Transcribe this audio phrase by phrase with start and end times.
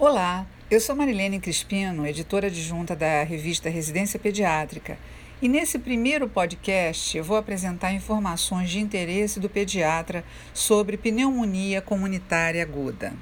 [0.00, 4.96] Olá, eu sou Marilene Crispino, editora adjunta da revista Residência Pediátrica,
[5.42, 10.24] e nesse primeiro podcast eu vou apresentar informações de interesse do pediatra
[10.54, 13.12] sobre pneumonia comunitária aguda.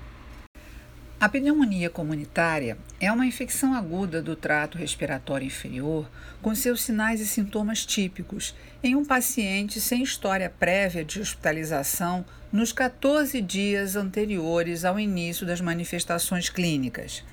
[1.20, 6.08] A pneumonia comunitária é uma infecção aguda do trato respiratório inferior
[6.40, 8.54] com seus sinais e sintomas típicos
[8.84, 15.60] em um paciente sem história prévia de hospitalização nos 14 dias anteriores ao início das
[15.60, 17.24] manifestações clínicas.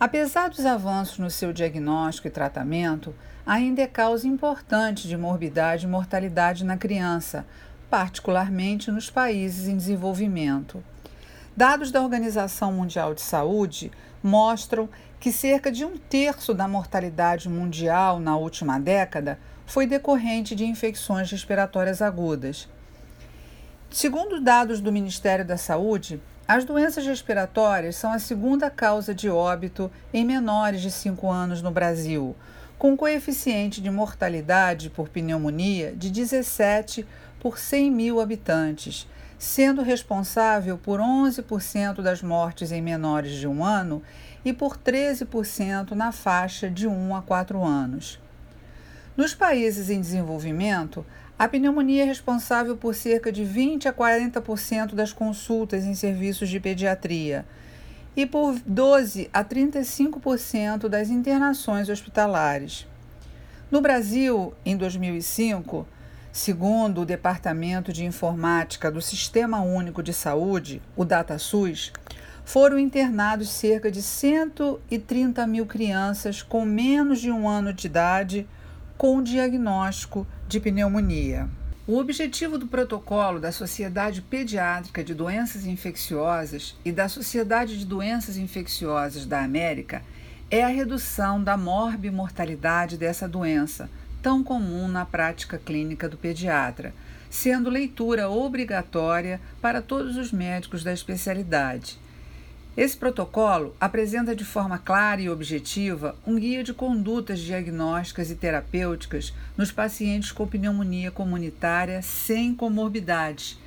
[0.00, 3.14] Apesar dos avanços no seu diagnóstico e tratamento,
[3.44, 7.44] ainda é causa importante de morbidade e mortalidade na criança,
[7.90, 10.82] particularmente nos países em desenvolvimento.
[11.56, 14.88] Dados da Organização Mundial de Saúde mostram
[15.20, 21.30] que cerca de um terço da mortalidade mundial na última década foi decorrente de infecções
[21.30, 22.68] respiratórias agudas.
[23.88, 29.88] Segundo dados do Ministério da Saúde, as doenças respiratórias são a segunda causa de óbito
[30.12, 32.34] em menores de 5 anos no Brasil,
[32.76, 37.06] com coeficiente de mortalidade por pneumonia de 17
[37.38, 39.06] por 100 mil habitantes,
[39.44, 44.02] sendo responsável por 11% das mortes em menores de um ano
[44.42, 48.18] e por 13% na faixa de 1 a 4 anos.
[49.14, 51.04] Nos países em desenvolvimento,
[51.38, 56.58] a pneumonia é responsável por cerca de 20 a 40% das consultas em serviços de
[56.58, 57.44] pediatria
[58.16, 62.86] e por 12 a 35% das internações hospitalares.
[63.70, 65.86] No Brasil, em 2005,
[66.34, 71.92] Segundo o Departamento de Informática do Sistema Único de Saúde, o DataSUS,
[72.44, 78.48] foram internados cerca de 130 mil crianças com menos de um ano de idade
[78.98, 81.48] com diagnóstico de pneumonia.
[81.86, 88.36] O objetivo do protocolo da Sociedade Pediátrica de Doenças Infecciosas e da Sociedade de Doenças
[88.36, 90.02] Infecciosas da América
[90.50, 93.88] é a redução da morbimortalidade dessa doença
[94.24, 96.94] tão comum na prática clínica do pediatra,
[97.28, 101.98] sendo leitura obrigatória para todos os médicos da especialidade.
[102.74, 109.34] Esse protocolo apresenta de forma clara e objetiva um guia de condutas diagnósticas e terapêuticas
[109.58, 113.58] nos pacientes com pneumonia comunitária sem comorbidades,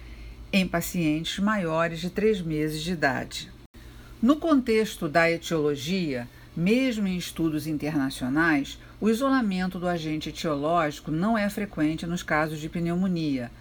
[0.52, 3.52] em pacientes maiores de 3 meses de idade.
[4.20, 11.48] No contexto da etiologia, mesmo em estudos internacionais, o isolamento do agente etiológico não é
[11.52, 13.52] frequente nos casos de pneumonia.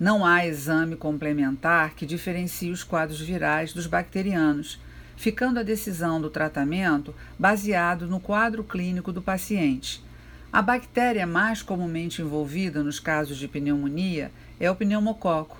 [0.00, 4.80] Não há exame complementar que diferencie os quadros virais dos bacterianos,
[5.18, 10.02] ficando a decisão do tratamento baseado no quadro clínico do paciente.
[10.50, 15.58] A bactéria mais comumente envolvida nos casos de pneumonia é o pneumococo,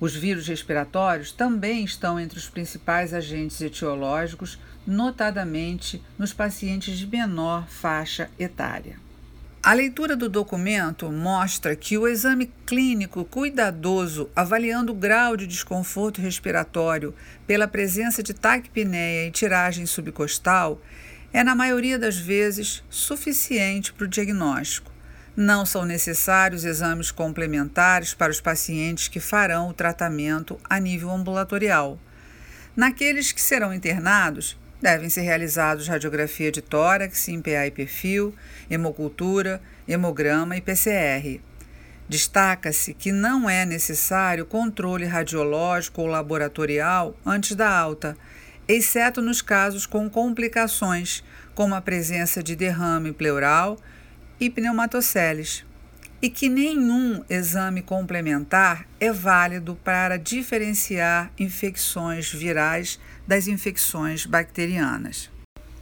[0.00, 7.66] os vírus respiratórios também estão entre os principais agentes etiológicos, notadamente nos pacientes de menor
[7.68, 8.96] faixa etária.
[9.62, 16.20] A leitura do documento mostra que o exame clínico cuidadoso avaliando o grau de desconforto
[16.20, 17.12] respiratório
[17.48, 20.80] pela presença de taquipneia e tiragem subcostal
[21.32, 24.95] é, na maioria das vezes, suficiente para o diagnóstico.
[25.36, 31.98] Não são necessários exames complementares para os pacientes que farão o tratamento a nível ambulatorial.
[32.74, 38.34] Naqueles que serão internados, devem ser realizados radiografia de tórax em PA e perfil,
[38.70, 41.38] hemocultura, hemograma e PCR.
[42.08, 48.16] Destaca-se que não é necessário controle radiológico ou laboratorial antes da alta,
[48.66, 51.22] exceto nos casos com complicações,
[51.54, 53.78] como a presença de derrame pleural
[54.40, 55.64] e pneumatoceles,
[56.20, 65.30] e que nenhum exame complementar é válido para diferenciar infecções virais das infecções bacterianas.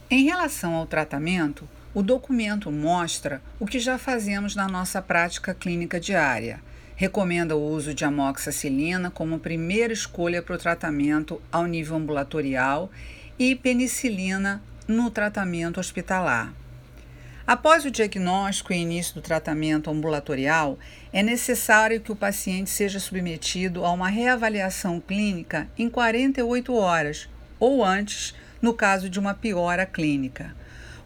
[0.09, 5.99] Em relação ao tratamento, o documento mostra o que já fazemos na nossa prática clínica
[5.99, 6.61] diária.
[6.95, 12.91] Recomenda o uso de amoxicilina como primeira escolha para o tratamento ao nível ambulatorial
[13.39, 16.53] e penicilina no tratamento hospitalar.
[17.47, 20.79] Após o diagnóstico e início do tratamento ambulatorial,
[21.13, 27.85] é necessário que o paciente seja submetido a uma reavaliação clínica em 48 horas ou
[27.85, 30.55] antes, no caso de uma piora clínica.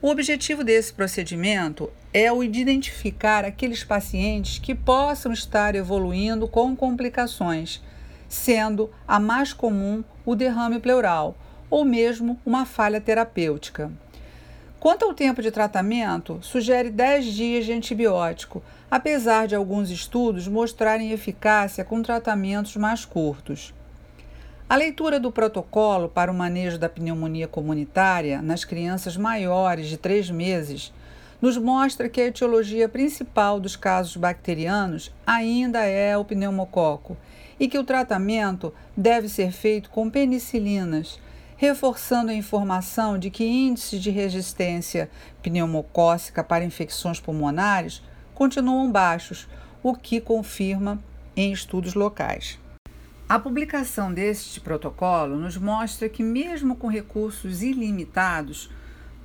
[0.01, 6.73] O objetivo desse procedimento é o de identificar aqueles pacientes que possam estar evoluindo com
[6.73, 7.83] complicações,
[8.29, 11.37] sendo a mais comum o derrame pleural
[11.69, 13.91] ou mesmo uma falha terapêutica.
[14.79, 21.11] Quanto ao tempo de tratamento, sugere 10 dias de antibiótico, apesar de alguns estudos mostrarem
[21.11, 23.73] eficácia com tratamentos mais curtos.
[24.69, 30.31] A leitura do protocolo para o manejo da pneumonia comunitária nas crianças maiores de três
[30.31, 30.93] meses
[31.41, 37.17] nos mostra que a etiologia principal dos casos bacterianos ainda é o pneumococo
[37.59, 41.19] e que o tratamento deve ser feito com penicilinas,
[41.59, 45.11] reforçando a informação de que índices de resistência
[45.43, 48.01] pneumocócica para infecções pulmonares
[48.33, 49.45] continuam baixos,
[49.83, 51.03] o que confirma
[51.35, 52.57] em estudos locais.
[53.27, 58.71] A publicação deste protocolo nos mostra que, mesmo com recursos ilimitados,